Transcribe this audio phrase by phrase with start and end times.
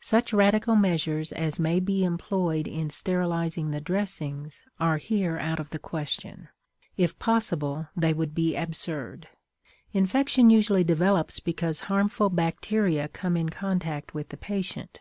[0.00, 5.70] Such radical measures as may be employed in sterilizing the dressings are here out of
[5.70, 6.48] the question;
[6.96, 9.28] if possible, they would be absurd.
[9.92, 14.98] Infection usually develops because harmful bacteria come in contact with the patient.